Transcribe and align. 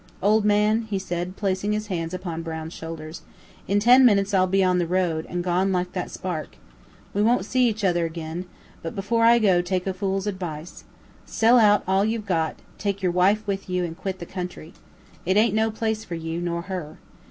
"Old 0.23 0.43
man," 0.45 0.87
he 0.89 0.97
said, 0.97 1.35
placing 1.35 1.73
his 1.73 1.85
hands 1.85 2.11
upon 2.11 2.41
Brown's 2.41 2.73
shoulders, 2.73 3.21
"in 3.67 3.79
ten 3.79 4.03
minutes 4.03 4.33
I'll 4.33 4.47
be 4.47 4.63
on 4.63 4.79
the 4.79 4.87
road, 4.87 5.27
and 5.29 5.43
gone 5.43 5.71
like 5.71 5.91
that 5.91 6.09
spark. 6.09 6.55
We 7.13 7.21
won't 7.21 7.45
see 7.45 7.67
each 7.69 7.83
other 7.83 8.07
agin; 8.07 8.45
but, 8.81 8.95
before 8.95 9.25
I 9.25 9.37
go, 9.37 9.61
take 9.61 9.85
a 9.85 9.93
fool's 9.93 10.25
advice: 10.25 10.85
sell 11.27 11.59
out 11.59 11.83
all 11.87 12.03
you've 12.03 12.25
got, 12.25 12.55
take 12.79 13.03
your 13.03 13.11
wife 13.11 13.45
with 13.45 13.69
you, 13.69 13.83
and 13.85 13.95
quit 13.95 14.17
the 14.17 14.25
country. 14.25 14.73
It 15.23 15.37
ain't 15.37 15.53
no 15.53 15.69
place 15.69 16.03
for 16.03 16.15
you, 16.15 16.41
nor 16.41 16.63
her. 16.63 16.97